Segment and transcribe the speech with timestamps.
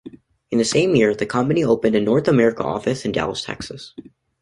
[0.49, 3.93] In the same year, the company opened a North America office in Dallas, Texas.